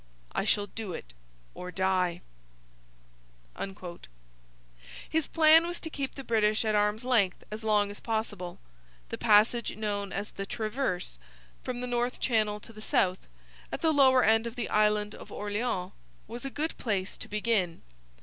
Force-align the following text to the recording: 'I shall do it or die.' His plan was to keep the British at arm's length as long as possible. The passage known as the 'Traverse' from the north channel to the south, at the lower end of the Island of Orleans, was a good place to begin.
'I 0.33 0.45
shall 0.45 0.65
do 0.65 0.93
it 0.93 1.13
or 1.53 1.69
die.' 1.69 2.21
His 5.11 5.27
plan 5.27 5.67
was 5.67 5.79
to 5.79 5.91
keep 5.91 6.15
the 6.15 6.23
British 6.23 6.65
at 6.65 6.73
arm's 6.73 7.03
length 7.03 7.43
as 7.51 7.63
long 7.63 7.91
as 7.91 7.99
possible. 7.99 8.57
The 9.09 9.19
passage 9.19 9.75
known 9.75 10.11
as 10.11 10.31
the 10.31 10.47
'Traverse' 10.47 11.19
from 11.63 11.81
the 11.81 11.85
north 11.85 12.19
channel 12.19 12.59
to 12.61 12.73
the 12.73 12.81
south, 12.81 13.19
at 13.71 13.81
the 13.81 13.93
lower 13.93 14.23
end 14.23 14.47
of 14.47 14.55
the 14.55 14.69
Island 14.69 15.13
of 15.13 15.31
Orleans, 15.31 15.91
was 16.27 16.45
a 16.45 16.49
good 16.49 16.79
place 16.79 17.15
to 17.17 17.27
begin. 17.27 17.83